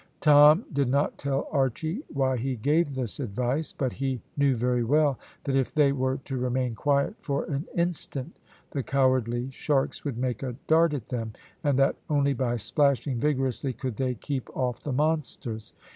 [0.19, 5.19] Tom did not tell Archy why he gave this advice, but he knew very well
[5.43, 8.35] that if they were to remain quiet for an instant
[8.71, 11.33] the cowardly sharks would make a dart at them,
[11.63, 15.71] and that only by splashing vigorously could they keep off the monsters.